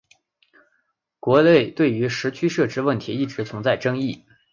[1.19, 4.25] 国内对于时区设置问题一直存在争议。